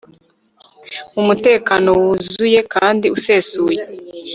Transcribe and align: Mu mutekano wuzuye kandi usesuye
Mu 1.13 1.21
mutekano 1.27 1.89
wuzuye 1.99 2.59
kandi 2.73 3.05
usesuye 3.17 3.81